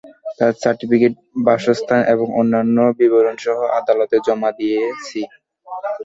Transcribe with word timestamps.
তার 0.37 0.53
সার্টিফিকেট, 0.63 1.13
বাসস্থান 1.45 2.01
এবং 2.13 2.27
অন্যান্য 2.39 2.77
বিবরণসহ 2.99 3.57
আদালতে 3.79 4.15
জমা 4.25 4.49
দিয়েছি। 4.59 5.21